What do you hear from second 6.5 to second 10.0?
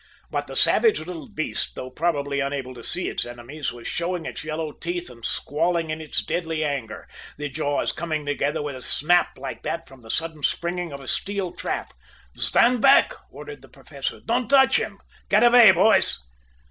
anger, the jaws coming together with a snap like that